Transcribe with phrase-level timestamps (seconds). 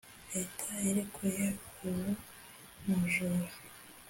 [0.33, 1.45] Leta irekuye
[1.85, 2.09] uwu
[2.87, 3.51] mujura